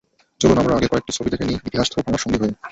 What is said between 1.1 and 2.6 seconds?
ছবি দেখে নিই, ইতিহাস থাকুক আমাদের সঙ্গী হয়ে।